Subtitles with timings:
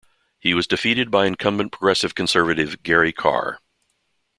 [0.39, 3.59] He was defeated by incumbent Progressive Conservative Gary Carr.